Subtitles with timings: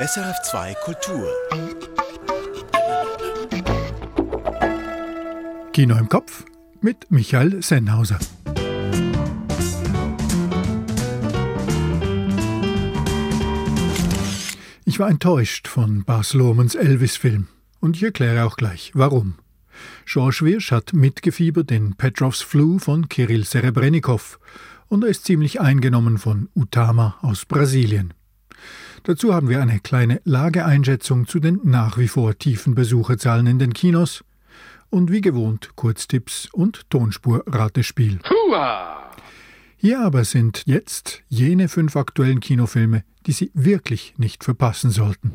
[0.00, 1.28] SRF2 Kultur.
[5.74, 6.46] Kino im Kopf
[6.80, 8.18] mit Michael Sennhauser.
[14.86, 17.48] Ich war enttäuscht von Bas Lohmans Elvis-Film.
[17.80, 19.34] Und ich erkläre auch gleich, warum.
[20.06, 24.40] George Wirsch hat mitgefiebert in Petrovs Flu von Kirill Serebrennikov
[24.88, 28.14] und er ist ziemlich eingenommen von Utama aus Brasilien.
[29.04, 33.72] Dazu haben wir eine kleine Lageeinschätzung zu den nach wie vor tiefen Besucherzahlen in den
[33.72, 34.24] Kinos
[34.90, 38.18] und wie gewohnt Kurztipps und Tonspur-Ratespiel.
[39.76, 45.32] Hier aber sind jetzt jene fünf aktuellen Kinofilme, die Sie wirklich nicht verpassen sollten.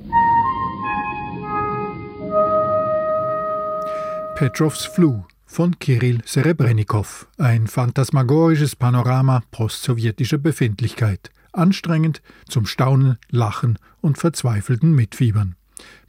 [4.36, 14.18] Petrovs Flu von Kirill Serebrennikov, ein phantasmagorisches Panorama postsowjetischer Befindlichkeit, anstrengend zum Staunen, Lachen und
[14.18, 15.56] verzweifelten Mitfiebern.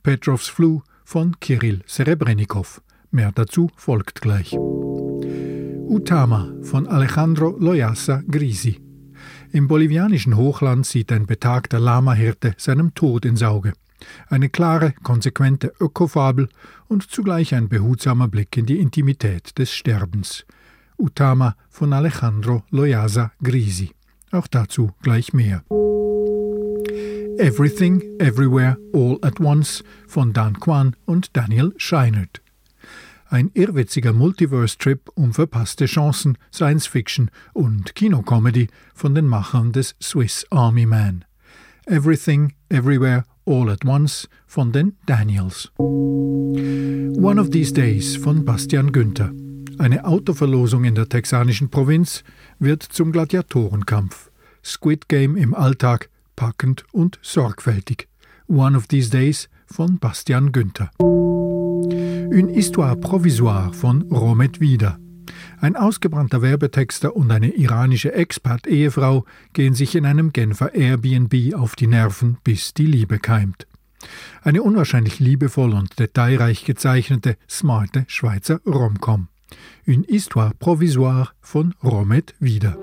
[0.03, 2.83] Petrovs Flu von Kirill Serebrennikov.
[3.11, 4.57] Mehr dazu folgt gleich.
[5.89, 8.81] Utama von Alejandro Loyasa Grisi.
[9.53, 13.73] Im bolivianischen Hochland sieht ein betagter Lama-Hirte seinem Tod ins Auge.
[14.29, 16.49] Eine klare, konsequente Ökofabel
[16.89, 20.45] und zugleich ein behutsamer Blick in die Intimität des Sterbens.
[20.99, 23.96] Utama von Alejandro Loyasa Grisi.
[24.33, 25.63] Auch dazu gleich mehr.
[27.39, 32.41] Everything, Everywhere, All at Once von Dan Kwan und Daniel Scheinert.
[33.29, 40.87] Ein irrwitziger Multiverse-Trip um verpasste Chancen, Science-Fiction und Kinocomedy von den Machern des Swiss Army
[40.87, 41.25] Man.
[41.87, 45.71] Everything, Everywhere, All at Once von den Daniels.
[45.79, 49.33] One of These Days von Bastian Günther.
[49.79, 52.25] Eine Autoverlosung in der texanischen Provinz
[52.59, 54.31] wird zum Gladiatorenkampf.
[54.65, 58.09] Squid Game im Alltag, packend und sorgfältig.
[58.49, 60.91] One of These Days von Bastian Günther.
[61.01, 64.99] Une Histoire Provisoire von Romet Wieder.
[65.61, 71.87] Ein ausgebrannter Werbetexter und eine iranische Expat-Ehefrau gehen sich in einem Genfer Airbnb auf die
[71.87, 73.67] Nerven, bis die Liebe keimt.
[74.43, 79.29] Eine unwahrscheinlich liebevoll und detailreich gezeichnete, smarte Schweizer Romcom.
[79.87, 82.77] Une Histoire Provisoire von Romet Wieder.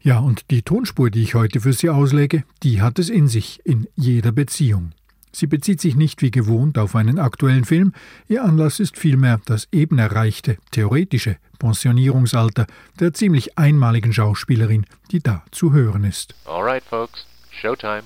[0.00, 3.60] Ja, und die Tonspur, die ich heute für Sie auslege, die hat es in sich,
[3.64, 4.92] in jeder Beziehung.
[5.30, 7.92] Sie bezieht sich nicht wie gewohnt auf einen aktuellen Film,
[8.28, 12.66] ihr Anlass ist vielmehr das eben erreichte, theoretische Pensionierungsalter
[13.00, 16.34] der ziemlich einmaligen Schauspielerin, die da zu hören ist.
[16.44, 18.02] Alright, folks, Showtime.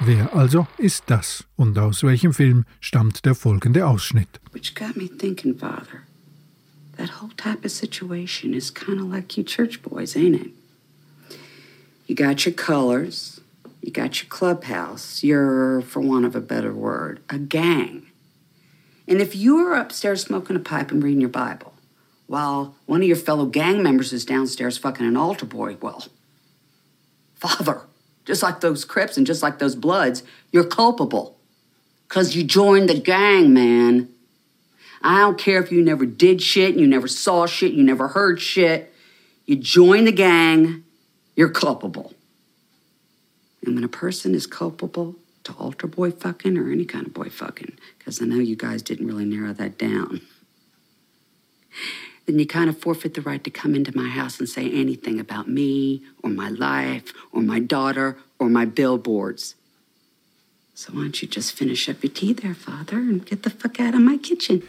[0.00, 4.40] Wer also ist das und aus welchem Film stammt der folgende Ausschnitt?
[4.52, 6.02] Which got me thinking, Father.
[6.96, 10.52] That whole type of situation is kind of like you church boys, ain't it?
[12.06, 13.40] You got your colors,
[13.80, 18.06] you got your clubhouse, you're, for want of a better word, a gang.
[19.06, 21.72] And if you're upstairs smoking a pipe and reading your Bible,
[22.26, 26.06] while one of your fellow gang members is downstairs fucking an altar boy, well,
[27.34, 27.82] Father,
[28.24, 31.36] just like those Crips and just like those Bloods, you're culpable.
[32.08, 34.08] Because you joined the gang, man.
[35.02, 38.08] I don't care if you never did shit, and you never saw shit, you never
[38.08, 38.92] heard shit.
[39.46, 40.84] You join the gang,
[41.36, 42.14] you're culpable.
[43.64, 47.28] And when a person is culpable to altar boy fucking or any kind of boy
[47.28, 50.22] fucking, because I know you guys didn't really narrow that down,
[52.26, 55.20] then you kind of forfeit the right to come into my house and say anything
[55.20, 59.54] about me or my life or my daughter or my billboards.
[60.74, 63.78] So why don't you just finish up your tea there, Father, and get the fuck
[63.80, 64.62] out of my kitchen?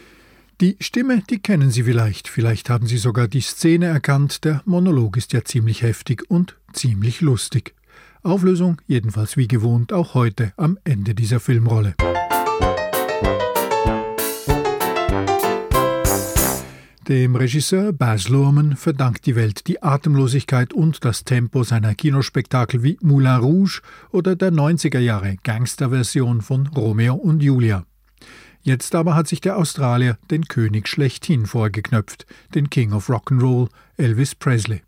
[0.60, 5.18] Die Stimme, die kennen Sie vielleicht, vielleicht haben Sie sogar die Szene erkannt, der Monolog
[5.18, 7.74] ist ja ziemlich heftig und ziemlich lustig.
[8.22, 11.94] Auflösung jedenfalls wie gewohnt auch heute am Ende dieser Filmrolle.
[17.08, 22.98] Dem Regisseur Baz Luhrmann verdankt die Welt die Atemlosigkeit und das Tempo seiner Kinospektakel wie
[23.00, 23.80] Moulin Rouge
[24.10, 27.84] oder der 90er Jahre Gangsterversion von Romeo und Julia.
[28.62, 32.26] Jetzt aber hat sich der Australier den König schlechthin vorgeknöpft,
[32.56, 34.82] den King of Rock'n'Roll, Elvis Presley.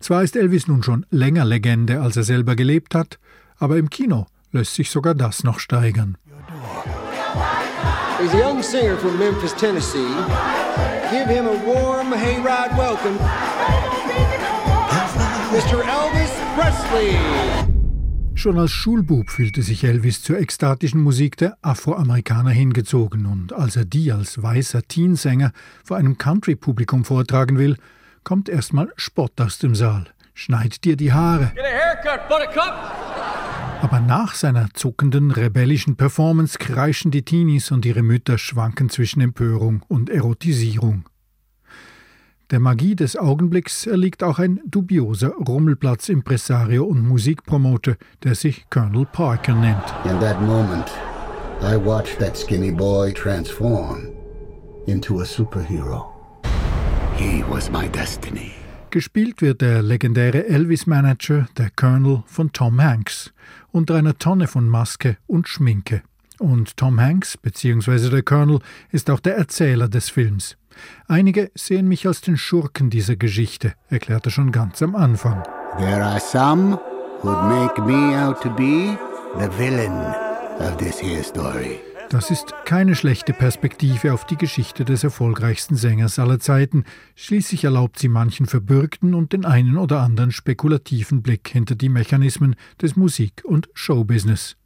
[0.00, 3.18] Zwar ist Elvis nun schon länger Legende, als er selber gelebt hat,
[3.58, 6.16] aber im Kino lässt sich sogar das noch steigern.
[8.18, 10.06] He's a young singer from Memphis, Tennessee.
[11.14, 13.16] Give him a warm hayride welcome.
[15.52, 15.84] Mr.
[15.84, 17.16] Elvis Presley.
[18.34, 23.84] Schon als Schulbub fühlte sich Elvis zur ekstatischen Musik der Afroamerikaner hingezogen und als er
[23.84, 25.52] die als weißer Teensänger
[25.84, 27.76] vor einem Country-Publikum vortragen will,
[28.24, 30.06] kommt erstmal Spott aus dem Saal.
[30.34, 31.52] schneid dir die Haare.
[33.84, 39.82] Aber nach seiner zuckenden, rebellischen Performance kreischen die Teenies und ihre Mütter schwanken zwischen Empörung
[39.88, 41.04] und Erotisierung.
[42.50, 49.54] Der Magie des Augenblicks erliegt auch ein dubioser Rummelplatz-Impresario und Musikpromoter, der sich Colonel Parker
[49.54, 49.84] nennt.
[50.06, 50.90] In that moment,
[51.60, 54.08] I watched that skinny boy transform
[54.86, 56.06] into a superhero.
[57.18, 58.63] He was my destiny.
[58.94, 63.32] Gespielt wird der legendäre Elvis-Manager, der Colonel, von Tom Hanks,
[63.72, 66.02] unter einer Tonne von Maske und Schminke.
[66.38, 68.60] Und Tom Hanks, beziehungsweise der Colonel,
[68.92, 70.56] ist auch der Erzähler des Films.
[71.08, 75.42] Einige sehen mich als den Schurken dieser Geschichte, erklärt er schon ganz am Anfang.
[75.76, 76.78] There are some
[77.24, 78.96] who'd make me out to be
[79.40, 80.14] the villain
[80.60, 81.80] of this here story.
[82.10, 86.84] Das ist keine schlechte Perspektive auf die Geschichte des erfolgreichsten Sängers aller Zeiten.
[87.14, 92.56] Schließlich erlaubt sie manchen verbürgten und den einen oder anderen spekulativen Blick hinter die Mechanismen
[92.80, 94.56] des Musik- und Showbusiness.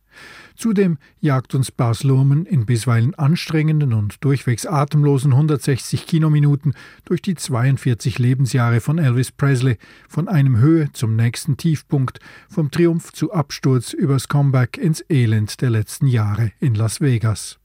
[0.59, 6.75] Zudem jagt uns Bas Luhrmann in bisweilen anstrengenden und durchwegs atemlosen 160 Kinominuten
[7.05, 9.79] durch die 42 Lebensjahre von Elvis Presley,
[10.09, 12.19] von einem Höhe zum nächsten Tiefpunkt,
[12.49, 17.61] vom Triumph zu Absturz übers Comeback ins Elend der letzten Jahre in Las Vegas.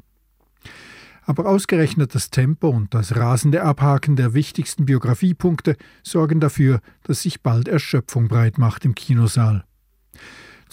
[1.25, 7.41] Aber ausgerechnet das Tempo und das rasende Abhaken der wichtigsten Biografiepunkte sorgen dafür, dass sich
[7.41, 9.63] bald Erschöpfung breit macht im Kinosaal.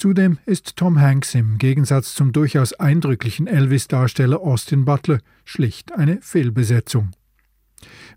[0.00, 7.10] Zudem ist Tom Hanks im Gegensatz zum durchaus eindrücklichen Elvis-Darsteller Austin Butler schlicht eine Fehlbesetzung.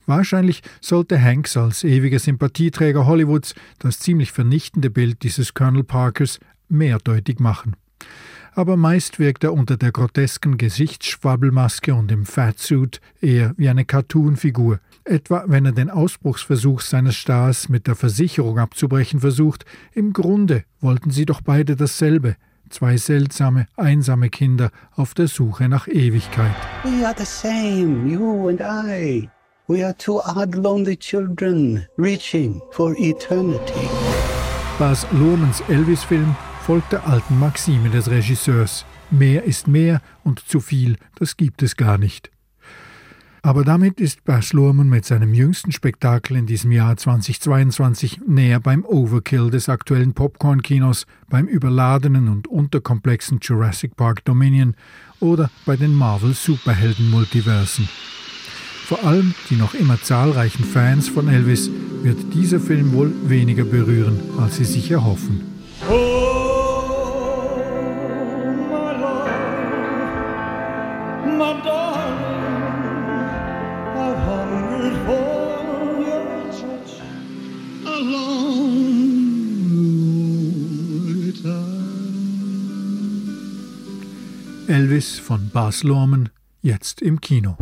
[0.06, 6.40] Wahrscheinlich sollte Hanks als ewiger Sympathieträger Hollywoods das ziemlich vernichtende Bild dieses Colonel Parkers
[6.70, 7.76] mehrdeutig machen.
[8.54, 14.80] Aber meist wirkt er unter der grotesken Gesichtsschwabbelmaske und im Fatsuit eher wie eine Cartoonfigur,
[15.06, 19.66] etwa wenn er den Ausbruchsversuch seines Stars mit der Versicherung abzubrechen versucht.
[19.94, 22.36] Im Grunde wollten sie doch beide dasselbe,
[22.70, 26.56] zwei seltsame, einsame Kinder auf der Suche nach Ewigkeit.
[26.84, 29.30] We are the same, you and I.
[29.68, 33.88] We are two odd, lonely children reaching for eternity.
[34.78, 36.36] Bas Luhrmanns Elvis-Film
[36.66, 38.86] folgt der alten Maxime des Regisseurs.
[39.12, 42.33] Mehr ist mehr und zu viel, das gibt es gar nicht.
[43.46, 48.86] Aber damit ist Bas Luhrmann mit seinem jüngsten Spektakel in diesem Jahr 2022 näher beim
[48.86, 54.76] Overkill des aktuellen Popcorn-Kinos, beim überladenen und unterkomplexen Jurassic Park Dominion
[55.20, 57.90] oder bei den Marvel-Superhelden-Multiversen.
[58.86, 61.70] Vor allem die noch immer zahlreichen Fans von Elvis
[62.02, 65.42] wird dieser Film wohl weniger berühren, als sie sich erhoffen.
[65.90, 66.63] Oh,
[85.04, 86.30] Elvis von Bas Luhrmann,
[86.62, 87.58] jetzt im Kino.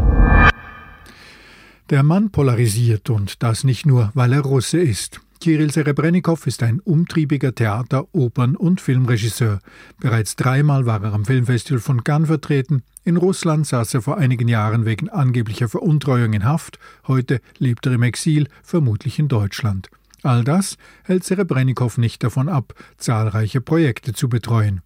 [1.90, 5.22] Der Mann polarisiert und das nicht nur, weil er Russe ist.
[5.40, 9.60] Kirill Serebrennikov ist ein umtriebiger Theater-, Opern- und Filmregisseur.
[10.00, 12.84] Bereits dreimal war er am Filmfestival von Cannes vertreten.
[13.06, 16.78] In Russland saß er vor einigen Jahren wegen angeblicher Veruntreuung in Haft.
[17.08, 19.90] Heute lebt er im Exil, vermutlich in Deutschland.
[20.22, 24.82] All das hält Serebrennikov nicht davon ab, zahlreiche Projekte zu betreuen.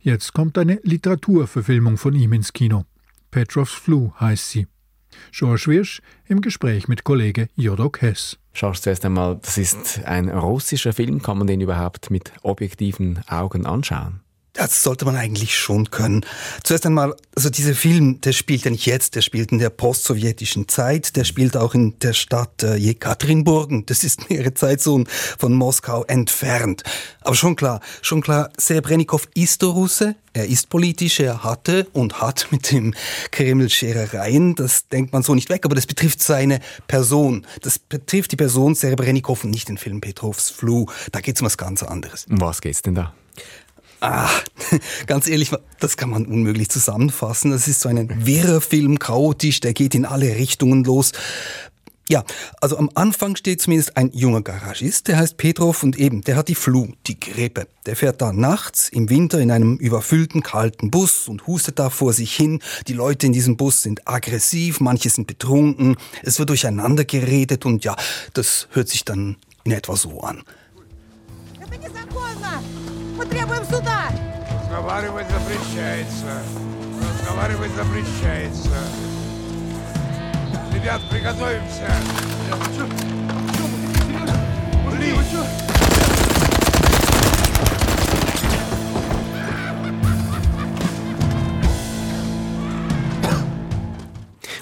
[0.00, 2.84] Jetzt kommt eine Literaturverfilmung von ihm ins Kino.
[3.30, 4.66] Petrovs Flu heißt sie.
[5.32, 8.38] George Wirsch im Gespräch mit Kollege Jodok Hess.
[8.52, 11.22] Schaust zuerst einmal, das ist ein russischer Film.
[11.22, 14.23] Kann man den überhaupt mit objektiven Augen anschauen?
[14.54, 16.24] Das sollte man eigentlich schon können.
[16.62, 20.68] Zuerst einmal, also dieser Film, der spielt ja nicht jetzt, der spielt in der postsowjetischen
[20.68, 23.72] Zeit, der spielt auch in der Stadt äh, Jekaterinburg.
[23.86, 25.08] Das ist mehrere Zeitzonen
[25.38, 26.84] von Moskau entfernt.
[27.22, 32.20] Aber schon klar, schon klar, Serebrennikov ist der Russe, er ist politisch, er hatte und
[32.20, 32.94] hat mit dem
[33.32, 37.44] Kreml Scherereien, das denkt man so nicht weg, aber das betrifft seine Person.
[37.62, 40.86] Das betrifft die Person Serebrennikov und nicht den Film Petrovs Flu.
[41.10, 42.26] Da geht's um was ganz anderes.
[42.30, 43.14] Um was geht's denn da?
[44.06, 44.28] Ah,
[45.06, 47.52] ganz ehrlich, das kann man unmöglich zusammenfassen.
[47.52, 51.12] Das ist so ein wirrer Film, chaotisch, der geht in alle Richtungen los.
[52.06, 52.22] Ja,
[52.60, 56.48] also am Anfang steht zumindest ein junger Garagist, der heißt Petrov und eben, der hat
[56.48, 57.66] die Flu, die Grippe.
[57.86, 62.12] Der fährt da nachts im Winter in einem überfüllten kalten Bus und hustet da vor
[62.12, 62.60] sich hin.
[62.88, 67.84] Die Leute in diesem Bus sind aggressiv, manche sind betrunken, es wird durcheinander geredet und
[67.84, 67.96] ja,
[68.34, 70.42] das hört sich dann in etwa so an.
[71.58, 71.90] Ja, bitte,
[73.16, 74.10] Потребуем суда!
[74.60, 76.42] Разговаривать запрещается.
[77.00, 78.70] Разговаривать запрещается.
[80.74, 81.88] Ребят, приготовимся.
[84.90, 85.16] Блин!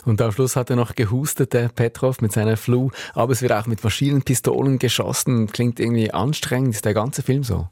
[0.05, 2.91] Und am Schluss hat er noch gehustet, der Petrov, mit seiner Flu.
[3.15, 5.47] Aber es wird auch mit Maschinenpistolen geschossen.
[5.47, 7.69] Klingt irgendwie anstrengend, ist der ganze Film so.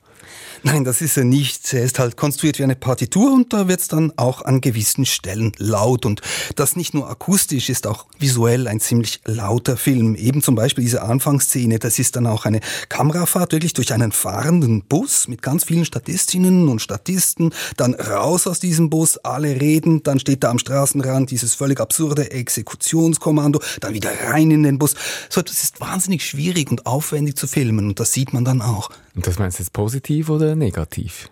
[0.63, 1.73] Nein, das ist er nicht.
[1.73, 5.07] Er ist halt konstruiert wie eine Partitur und da wird es dann auch an gewissen
[5.07, 6.05] Stellen laut.
[6.05, 6.21] Und
[6.55, 10.15] das nicht nur akustisch, ist auch visuell ein ziemlich lauter Film.
[10.17, 12.61] Eben zum Beispiel diese Anfangsszene, das ist dann auch eine
[12.91, 17.55] Kamerafahrt wirklich durch einen fahrenden Bus mit ganz vielen Statistinnen und Statisten.
[17.79, 22.31] Dann raus aus diesem Bus, alle reden, dann steht da am Straßenrand dieses völlig absurde
[22.31, 24.95] Exekutionskommando, dann wieder rein in den Bus.
[25.31, 28.91] So etwas ist wahnsinnig schwierig und aufwendig zu filmen und das sieht man dann auch.
[29.15, 31.31] Und das meinst du jetzt positiv oder negativ?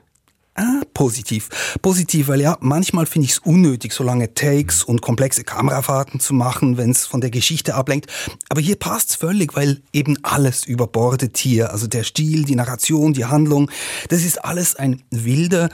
[0.54, 1.48] Ah, positiv.
[1.82, 6.34] Positiv, weil ja, manchmal finde ich es unnötig, so lange Takes und komplexe Kamerafahrten zu
[6.34, 8.10] machen, wenn es von der Geschichte ablenkt.
[8.48, 11.70] Aber hier passt's völlig, weil eben alles überbordet hier.
[11.70, 13.70] Also der Stil, die Narration, die Handlung,
[14.08, 15.68] das ist alles ein wilder,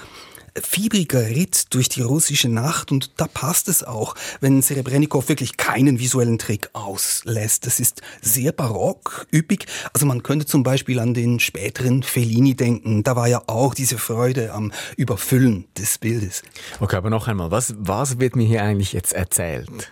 [0.62, 5.98] fiebriger Ritt durch die russische Nacht und da passt es auch, wenn Serebrennikov wirklich keinen
[5.98, 7.66] visuellen Trick auslässt.
[7.66, 9.66] Das ist sehr barock, üppig.
[9.92, 13.02] Also man könnte zum Beispiel an den späteren Fellini denken.
[13.02, 16.42] Da war ja auch diese Freude am Überfüllen des Bildes.
[16.80, 19.90] Okay, aber noch einmal, was, was wird mir hier eigentlich jetzt erzählt?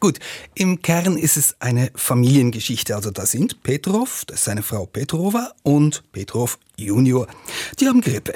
[0.00, 0.18] Gut,
[0.54, 2.96] im Kern ist es eine Familiengeschichte.
[2.96, 7.26] Also da sind Petrov, das ist seine Frau Petrova und Petrov Junior.
[7.80, 8.34] Die haben Grippe.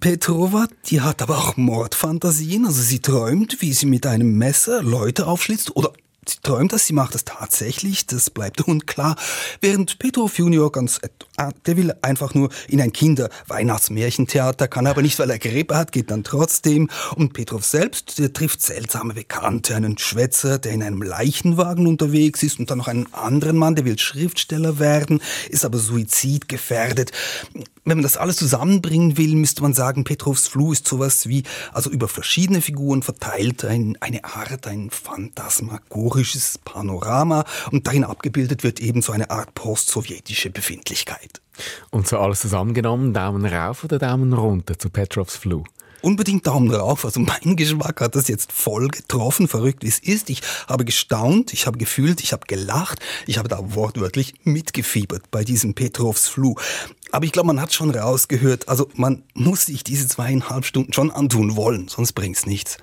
[0.00, 5.26] Petrova, die hat aber auch Mordfantasien, also sie träumt, wie sie mit einem Messer Leute
[5.26, 5.92] aufschlitzt oder
[6.24, 9.16] Sie träumt das, sie macht das tatsächlich, das bleibt unklar.
[9.60, 15.18] Während Petrov Junior ganz, äh, der will einfach nur in ein Kinder-Weihnachtsmärchentheater, kann aber nicht,
[15.18, 16.88] weil er Grippe hat, geht dann trotzdem.
[17.16, 22.60] Und Petrov selbst, der trifft seltsame Bekannte, einen Schwätzer, der in einem Leichenwagen unterwegs ist
[22.60, 27.10] und dann noch einen anderen Mann, der will Schriftsteller werden, ist aber suizidgefährdet.
[27.84, 31.90] Wenn man das alles zusammenbringen will, müsste man sagen, Petrovs Flu ist sowas wie, also
[31.90, 39.02] über verschiedene Figuren verteilt, ein, eine Art, ein phantasmagorisches Panorama und darin abgebildet wird eben
[39.02, 41.40] so eine Art postsowjetische Befindlichkeit.
[41.90, 45.64] Und so alles zusammengenommen, Daumen rauf oder Daumen runter zu Petrovs Flu?
[46.02, 47.04] Unbedingt Daumen rauf.
[47.04, 50.30] Also mein Geschmack hat das jetzt voll getroffen, verrückt wie es ist.
[50.30, 55.44] Ich habe gestaunt, ich habe gefühlt, ich habe gelacht, ich habe da wortwörtlich mitgefiebert bei
[55.44, 56.56] diesem Petrovs Flu.
[57.12, 61.10] Aber ich glaube, man hat schon rausgehört, also man muss sich diese zweieinhalb Stunden schon
[61.10, 62.78] antun wollen, sonst bringt's nichts.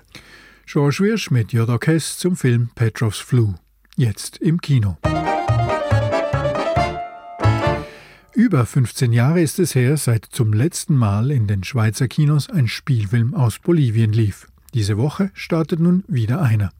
[0.67, 3.55] George Wirsch mit Jodokes zum Film Petrovs Flu.
[3.97, 4.97] Jetzt im Kino.
[8.35, 12.67] Über 15 Jahre ist es her, seit zum letzten Mal in den Schweizer Kinos ein
[12.67, 14.47] Spielfilm aus Bolivien lief.
[14.75, 16.71] Diese Woche startet nun wieder einer.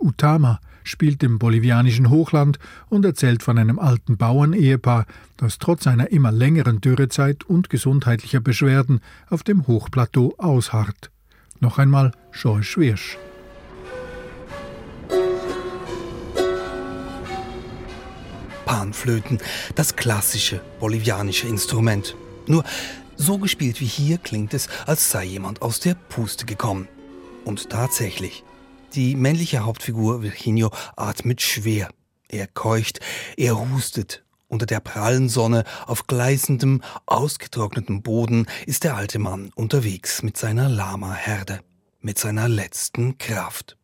[0.00, 6.32] Utama spielt im bolivianischen Hochland und erzählt von einem alten Bauernehepaar, das trotz einer immer
[6.32, 11.10] längeren Dürrezeit und gesundheitlicher Beschwerden auf dem Hochplateau ausharrt.
[11.60, 13.18] Noch einmal George Wirsch.
[18.64, 19.38] Panflöten,
[19.74, 22.16] das klassische bolivianische Instrument.
[22.46, 22.64] Nur
[23.16, 26.88] so gespielt wie hier klingt es, als sei jemand aus der Puste gekommen.
[27.44, 28.44] Und tatsächlich,
[28.96, 31.90] die männliche Hauptfigur Virginio atmet schwer.
[32.28, 33.00] Er keucht,
[33.36, 34.24] er hustet.
[34.48, 40.68] Unter der prallen Sonne auf gleißendem, ausgetrocknetem Boden ist der alte Mann unterwegs mit seiner
[40.68, 41.60] Lama-Herde,
[42.00, 43.76] mit seiner letzten Kraft.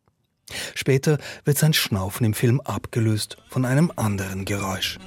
[0.73, 4.99] Später wird sein Schnaufen im Film abgelöst von einem anderen Geräusch.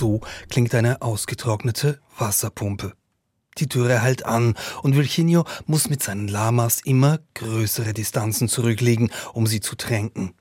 [0.00, 2.94] So klingt eine ausgetrocknete Wasserpumpe.
[3.58, 9.46] Die Türe hält an und Virginio muss mit seinen Lamas immer größere Distanzen zurücklegen, um
[9.46, 10.32] sie zu tränken.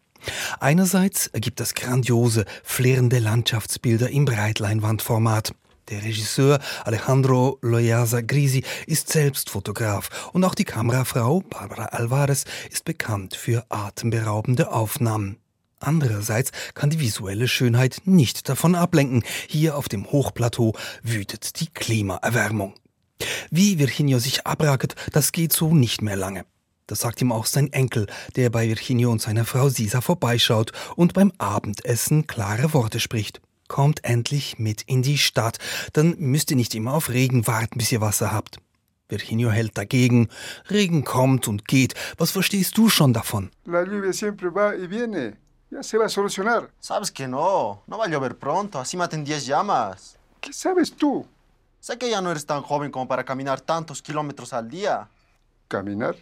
[0.62, 5.54] Einerseits ergibt das grandiose, flirrende Landschaftsbilder im Breitleinwandformat.
[5.90, 12.86] Der Regisseur Alejandro Loyaza Grisi ist selbst Fotograf und auch die Kamerafrau Barbara Alvarez ist
[12.86, 15.36] bekannt für atemberaubende Aufnahmen.
[15.80, 19.24] Andererseits kann die visuelle Schönheit nicht davon ablenken.
[19.48, 22.74] Hier auf dem Hochplateau wütet die Klimaerwärmung.
[23.50, 26.46] Wie Virginio sich abrackert, das geht so nicht mehr lange.
[26.88, 31.14] Das sagt ihm auch sein Enkel, der bei Virginio und seiner Frau Sisa vorbeischaut und
[31.14, 33.42] beim Abendessen klare Worte spricht.
[33.68, 35.60] Kommt endlich mit in die Stadt,
[35.94, 38.58] dann müsst ihr nicht immer auf Regen warten, bis ihr Wasser habt.
[39.10, 40.30] Virginio hält dagegen.
[40.70, 41.94] Regen kommt und geht.
[42.18, 43.50] Was verstehst du schon davon?
[43.66, 45.38] La lluvia siempre va y viene.
[45.72, 46.72] Ya se va a solucionar.
[46.80, 47.84] Sabes que no.
[47.86, 48.80] No va a llover pronto.
[48.80, 50.18] Así maten 10 llamas.
[50.42, 51.28] ¿Qué sabes tú?
[51.80, 55.08] Sé que ya no eres tan joven como para caminar tantos kilómetros al día.
[55.68, 56.16] ¿Caminar?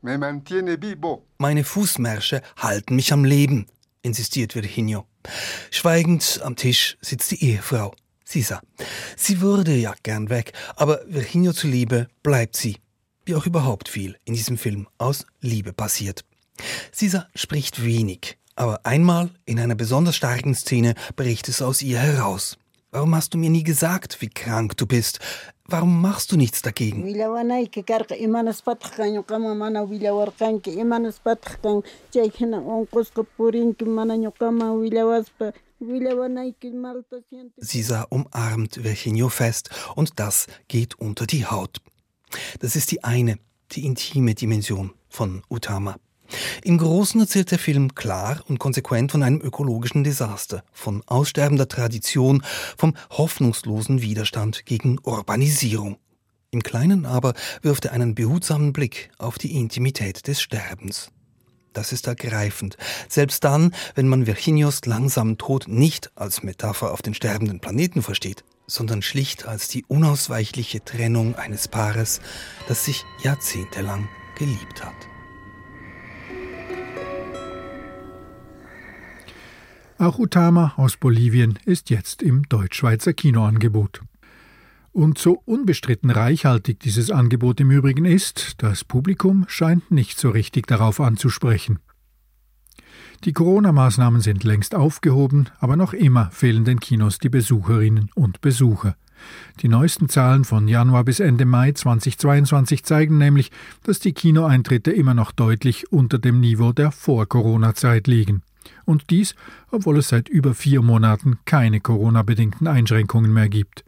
[0.00, 1.24] Me mantiene vivo.
[1.38, 3.66] Meine Fußmärsche halten mich am Leben,
[4.02, 5.06] insistiert Virginio.
[5.70, 7.94] Schweigend am Tisch sitzt die Ehefrau.
[8.24, 8.60] Sisa.
[9.16, 12.76] Sie würde ja gern weg, aber Virginio zuliebe bleibt sie.
[13.24, 16.24] Wie auch überhaupt viel in diesem Film aus Liebe passiert.
[16.92, 22.58] Sisa spricht wenig, aber einmal in einer besonders starken Szene bricht es aus ihr heraus.
[22.90, 25.20] Warum hast du mir nie gesagt, wie krank du bist?
[25.66, 27.04] Warum machst du nichts dagegen?
[37.58, 41.78] Sisa umarmt Virginio fest und das geht unter die Haut.
[42.58, 43.38] Das ist die eine,
[43.72, 45.96] die intime Dimension von Utama.
[46.62, 52.42] Im Großen erzählt der Film klar und konsequent von einem ökologischen Desaster, von aussterbender Tradition,
[52.76, 55.98] vom hoffnungslosen Widerstand gegen Urbanisierung.
[56.50, 61.10] Im Kleinen aber wirft er einen behutsamen Blick auf die Intimität des Sterbens.
[61.74, 62.76] Das ist ergreifend,
[63.08, 68.42] selbst dann, wenn man Virginios langsamen Tod nicht als Metapher auf den sterbenden Planeten versteht,
[68.66, 72.20] sondern schlicht als die unausweichliche Trennung eines Paares,
[72.66, 75.17] das sich jahrzehntelang geliebt hat.
[80.00, 84.02] Auch Utama aus Bolivien ist jetzt im Deutschschweizer Kinoangebot.
[84.92, 90.68] Und so unbestritten reichhaltig dieses Angebot im Übrigen ist, das Publikum scheint nicht so richtig
[90.68, 91.80] darauf anzusprechen.
[93.24, 98.94] Die Corona-Maßnahmen sind längst aufgehoben, aber noch immer fehlen den Kinos die Besucherinnen und Besucher.
[99.62, 103.50] Die neuesten Zahlen von Januar bis Ende Mai 2022 zeigen nämlich,
[103.82, 108.42] dass die Kinoeintritte immer noch deutlich unter dem Niveau der Vor-Corona-Zeit liegen.
[108.84, 109.34] Und dies,
[109.70, 113.84] obwohl es seit über vier Monaten keine Corona-bedingten Einschränkungen mehr gibt.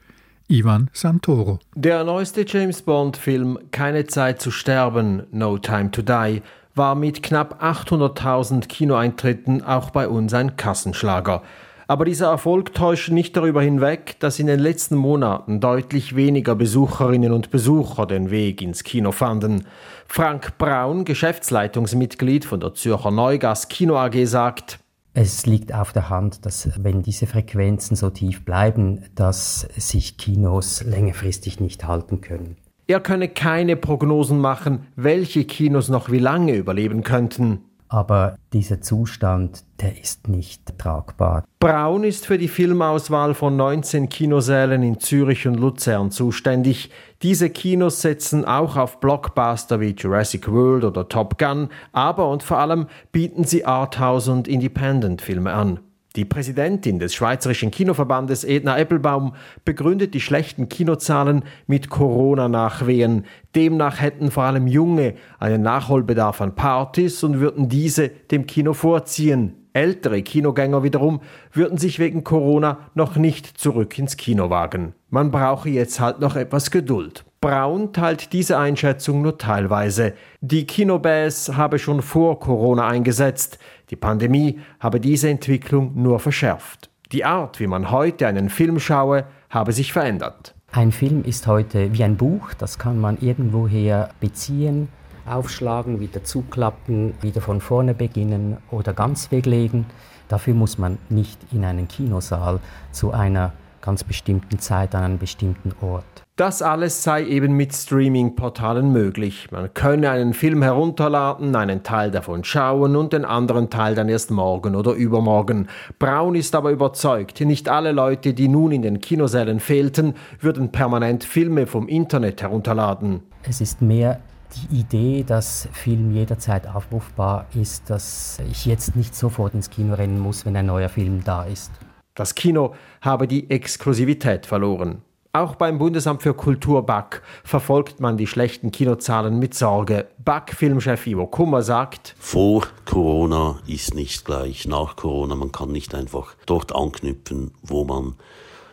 [0.48, 1.60] Ivan Santoro.
[1.74, 6.42] Der neueste James Bond-Film Keine Zeit zu sterben, No Time to Die,
[6.74, 11.42] war mit knapp 800.000 Kinoeintritten auch bei uns ein Kassenschlager.
[11.90, 17.32] Aber dieser Erfolg täuscht nicht darüber hinweg, dass in den letzten Monaten deutlich weniger Besucherinnen
[17.32, 19.66] und Besucher den Weg ins Kino fanden.
[20.06, 24.78] Frank Braun, Geschäftsleitungsmitglied von der Zürcher Neugas Kino AG, sagt,
[25.14, 30.84] es liegt auf der Hand, dass wenn diese Frequenzen so tief bleiben, dass sich Kinos
[30.84, 32.56] längerfristig nicht halten können.
[32.86, 37.64] Er könne keine Prognosen machen, welche Kinos noch wie lange überleben könnten.
[37.92, 41.42] Aber dieser Zustand, der ist nicht tragbar.
[41.58, 46.90] Braun ist für die Filmauswahl von 19 Kinosälen in Zürich und Luzern zuständig.
[47.22, 52.58] Diese Kinos setzen auch auf Blockbuster wie Jurassic World oder Top Gun, aber und vor
[52.58, 55.80] allem bieten sie Arthouse und Independent-Filme an.
[56.16, 63.26] Die Präsidentin des Schweizerischen Kinoverbandes Edna Eppelbaum begründet die schlechten Kinozahlen mit Corona-Nachwehen.
[63.54, 69.54] Demnach hätten vor allem Junge einen Nachholbedarf an Partys und würden diese dem Kino vorziehen.
[69.72, 71.20] Ältere Kinogänger wiederum
[71.52, 74.94] würden sich wegen Corona noch nicht zurück ins Kino wagen.
[75.10, 77.24] Man brauche jetzt halt noch etwas Geduld.
[77.40, 80.12] Braun teilt diese Einschätzung nur teilweise.
[80.42, 83.58] Die Kinobäs habe schon vor Corona eingesetzt.
[83.90, 86.90] Die Pandemie habe diese Entwicklung nur verschärft.
[87.12, 90.54] Die Art, wie man heute einen Film schaue, habe sich verändert.
[90.70, 94.88] Ein Film ist heute wie ein Buch, das kann man irgendwoher beziehen,
[95.26, 99.86] aufschlagen, wieder zuklappen, wieder von vorne beginnen oder ganz weglegen.
[100.28, 102.60] Dafür muss man nicht in einen Kinosaal
[102.92, 106.22] zu einer ganz bestimmten Zeit an einem bestimmten Ort.
[106.40, 109.48] Das alles sei eben mit Streaming-Portalen möglich.
[109.50, 114.30] Man könne einen Film herunterladen, einen Teil davon schauen und den anderen Teil dann erst
[114.30, 115.68] morgen oder übermorgen.
[115.98, 121.24] Braun ist aber überzeugt, nicht alle Leute, die nun in den Kinosälen fehlten, würden permanent
[121.24, 123.20] Filme vom Internet herunterladen.
[123.42, 124.18] Es ist mehr
[124.54, 130.18] die Idee, dass Film jederzeit aufrufbar ist, dass ich jetzt nicht sofort ins Kino rennen
[130.18, 131.70] muss, wenn ein neuer Film da ist.
[132.14, 132.72] Das Kino
[133.02, 135.02] habe die Exklusivität verloren.
[135.32, 140.08] Auch beim Bundesamt für Kultur BAK verfolgt man die schlechten Kinozahlen mit Sorge.
[140.24, 145.36] BAK-Filmchef Ivo Kummer sagt, Vor Corona ist nicht gleich nach Corona.
[145.36, 148.14] Man kann nicht einfach dort anknüpfen, wo man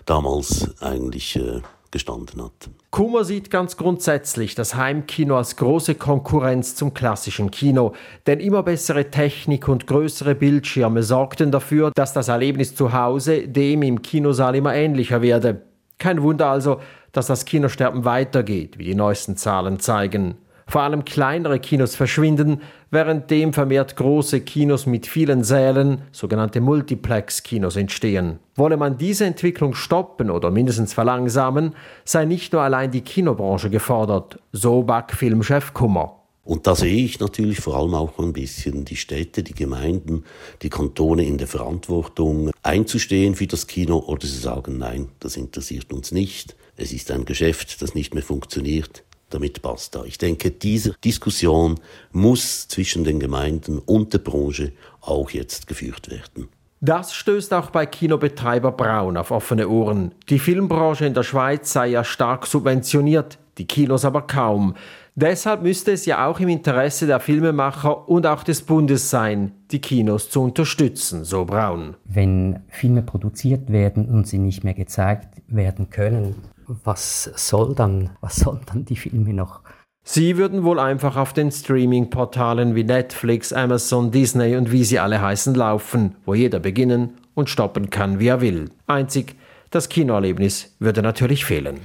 [0.07, 2.71] damals eigentlich äh, gestanden hat.
[2.89, 7.93] Kummer sieht ganz grundsätzlich das Heimkino als große Konkurrenz zum klassischen Kino,
[8.25, 13.83] denn immer bessere Technik und größere Bildschirme sorgten dafür, dass das Erlebnis zu Hause dem
[13.83, 15.66] im Kinosaal immer ähnlicher werde.
[15.97, 16.81] Kein Wunder also,
[17.11, 20.35] dass das Kinosterben weitergeht, wie die neuesten Zahlen zeigen.
[20.69, 28.39] Vor allem kleinere Kinos verschwinden, währenddem vermehrt große Kinos mit vielen Sälen, sogenannte Multiplex-Kinos, entstehen.
[28.55, 34.39] Wolle man diese Entwicklung stoppen oder mindestens verlangsamen, sei nicht nur allein die Kinobranche gefordert,
[34.51, 36.26] so Back-Filmchef Kummer.
[36.47, 40.23] Und da sehe ich natürlich vor allem auch ein bisschen die Städte, die Gemeinden,
[40.61, 45.91] die Kantone in der Verantwortung, einzustehen für das Kino oder zu sagen, nein, das interessiert
[45.91, 46.55] uns nicht.
[46.77, 49.03] Es ist ein Geschäft, das nicht mehr funktioniert.
[49.29, 50.05] Damit basta.
[50.05, 51.81] Ich denke, diese Diskussion
[52.13, 56.47] muss zwischen den Gemeinden und der Branche auch jetzt geführt werden.
[56.79, 60.15] Das stößt auch bei Kinobetreiber Braun auf offene Ohren.
[60.29, 64.75] Die Filmbranche in der Schweiz sei ja stark subventioniert, die Kinos aber kaum.
[65.19, 69.79] Deshalb müsste es ja auch im Interesse der Filmemacher und auch des Bundes sein, die
[69.79, 71.95] Kinos zu unterstützen, so Braun.
[72.05, 76.35] Wenn Filme produziert werden und sie nicht mehr gezeigt werden können,
[76.83, 79.61] was soll dann, was sollen dann die Filme noch?
[80.03, 85.19] Sie würden wohl einfach auf den Streaming-Portalen wie Netflix, Amazon, Disney und wie sie alle
[85.19, 88.69] heißen laufen, wo jeder beginnen und stoppen kann, wie er will.
[88.85, 89.35] Einzig
[89.71, 91.79] das Kinoerlebnis würde natürlich fehlen.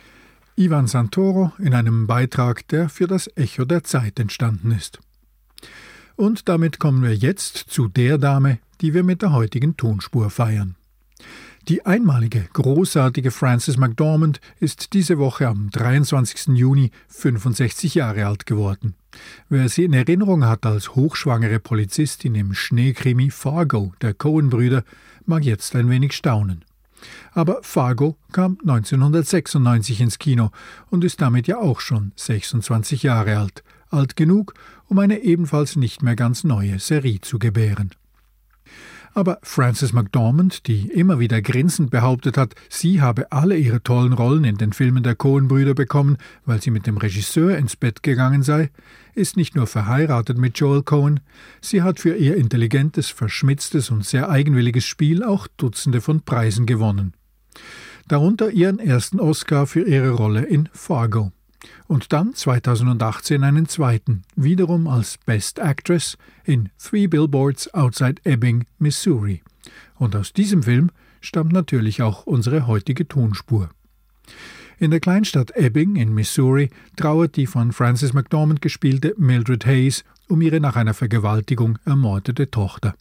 [0.56, 5.00] Ivan Santoro in einem Beitrag, der für das Echo der Zeit entstanden ist.
[6.16, 10.76] Und damit kommen wir jetzt zu der Dame, die wir mit der heutigen Tonspur feiern.
[11.68, 16.56] Die einmalige, großartige Frances McDormand ist diese Woche am 23.
[16.56, 18.94] Juni 65 Jahre alt geworden.
[19.48, 24.82] Wer sie in Erinnerung hat als hochschwangere Polizistin im Schneekrimi Fargo der Coen-Brüder,
[25.24, 26.64] mag jetzt ein wenig staunen.
[27.32, 30.50] Aber Fargo kam 1996 ins Kino
[30.90, 34.54] und ist damit ja auch schon 26 Jahre alt, alt genug,
[34.88, 37.90] um eine ebenfalls nicht mehr ganz neue Serie zu gebären.
[39.14, 44.44] Aber Frances McDormand, die immer wieder grinsend behauptet hat, sie habe alle ihre tollen Rollen
[44.44, 48.70] in den Filmen der Coen-Brüder bekommen, weil sie mit dem Regisseur ins Bett gegangen sei,
[49.14, 51.20] ist nicht nur verheiratet mit Joel Cohen,
[51.60, 57.12] sie hat für ihr intelligentes, verschmitztes und sehr eigenwilliges Spiel auch Dutzende von Preisen gewonnen.
[58.08, 61.32] Darunter ihren ersten Oscar für ihre Rolle in Fargo
[61.86, 69.42] und dann 2018 einen zweiten, wiederum als Best Actress in Three Billboards Outside Ebbing, Missouri.
[69.96, 73.70] Und aus diesem Film stammt natürlich auch unsere heutige Tonspur.
[74.78, 80.40] In der Kleinstadt Ebbing in Missouri trauert die von Frances McDormand gespielte Mildred Hayes um
[80.40, 82.94] ihre nach einer Vergewaltigung ermordete Tochter.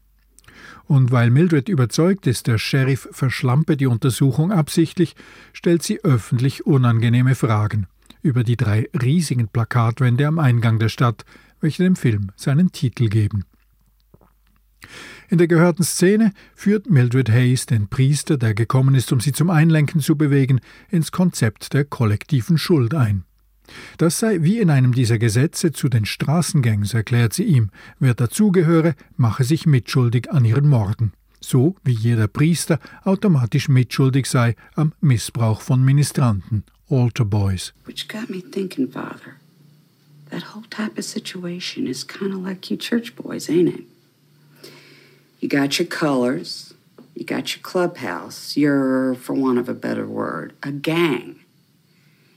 [0.85, 5.15] Und weil Mildred überzeugt ist, der Sheriff verschlampe die Untersuchung absichtlich,
[5.53, 7.87] stellt sie öffentlich unangenehme Fragen
[8.21, 11.25] über die drei riesigen Plakatwände am Eingang der Stadt,
[11.59, 13.45] welche dem Film seinen Titel geben.
[15.29, 19.49] In der gehörten Szene führt Mildred Hayes den Priester, der gekommen ist, um sie zum
[19.49, 23.23] Einlenken zu bewegen, ins Konzept der kollektiven Schuld ein.
[23.97, 27.69] Das sei wie in einem dieser Gesetze zu den Straßengangs, erklärt sie ihm.
[27.99, 31.13] Wer dazugehöre, mache sich mitschuldig an ihren Morden.
[31.39, 37.71] So wie jeder Priester automatisch mitschuldig sei am Missbrauch von Ministranten altar boys.
[37.85, 39.37] Which got me thinking, Father.
[40.29, 44.71] That whole type of situation is kind of like you church boys, ain't it?
[45.39, 46.73] You got your colors,
[47.15, 51.39] you got your clubhouse, you're, for want of a better word, a gang.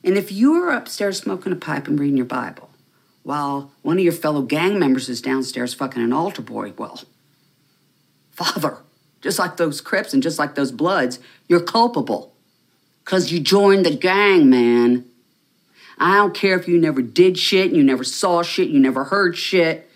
[0.03, 2.71] And if you're upstairs smoking a pipe and reading your Bible,
[3.23, 7.03] while one of your fellow gang members is downstairs fucking an altar boy, well,
[8.33, 8.79] Father,
[9.23, 12.34] just like those Crips and just like those Bloods, you're culpable.
[13.05, 15.05] Because you joined the gang, man.
[15.99, 19.37] I don't care if you never did shit, you never saw shit, you never heard
[19.37, 19.89] shit.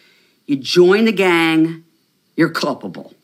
[0.46, 1.84] You join the gang,
[2.36, 3.14] you're culpable.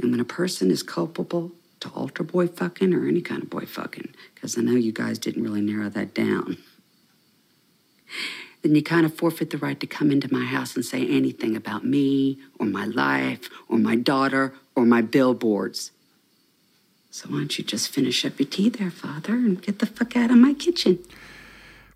[0.00, 3.66] And when a person is culpable to altar boy fucking or any kind of boy
[3.66, 6.58] fucking, because I know you guys didn't really narrow that down,
[8.62, 11.56] then you kind of forfeit the right to come into my house and say anything
[11.56, 15.90] about me or my life or my daughter or my billboards.
[17.14, 20.16] So why don't you just finish up your tea there, Father, and get the fuck
[20.16, 20.98] out of my kitchen?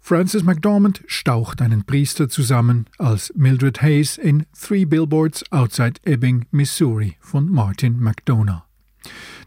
[0.00, 7.16] Frances McDormand staucht einen Priester zusammen als Mildred Hayes in Three Billboards Outside Ebbing, Missouri
[7.18, 8.62] von Martin McDonough.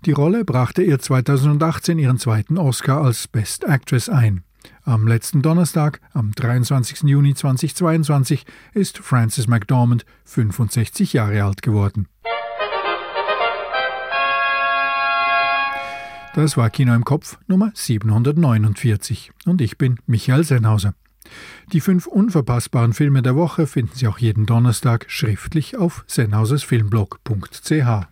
[0.06, 4.44] Die Rolle brachte ihr 2018 ihren zweiten Oscar als Best Actress ein.
[4.84, 7.04] Am letzten Donnerstag, am 23.
[7.04, 12.10] Juni 2022, ist Frances McDormand 65 Jahre alt geworden.
[16.34, 20.94] Das war Kino im Kopf Nummer 749 und ich bin Michael Sennhauser.
[21.74, 28.08] Die fünf unverpassbaren Filme der Woche finden Sie auch jeden Donnerstag schriftlich auf sennhausersfilmblog.ch.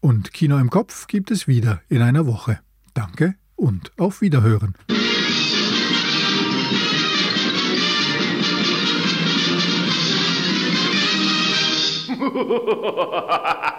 [0.00, 2.60] Und Kino im Kopf gibt es wieder in einer Woche.
[2.94, 4.74] Danke und auf Wiederhören.